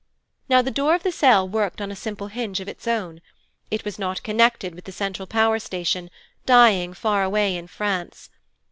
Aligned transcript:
Now 0.49 0.63
the 0.63 0.71
door 0.71 0.95
of 0.95 1.03
the 1.03 1.11
cell 1.11 1.47
worked 1.47 1.79
on 1.79 1.91
a 1.91 1.95
simple 1.95 2.29
hinge 2.29 2.59
of 2.59 2.67
its 2.67 2.87
own. 2.87 3.21
It 3.69 3.85
was 3.85 3.99
not 3.99 4.23
connected 4.23 4.73
with 4.73 4.85
the 4.85 4.91
central 4.91 5.27
power 5.27 5.59
station, 5.59 6.09
dying 6.47 6.95
far 6.95 7.21
away 7.21 7.55
in 7.55 7.67
France. 7.67 8.31